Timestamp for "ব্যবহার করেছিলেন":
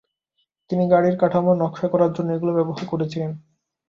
2.57-3.31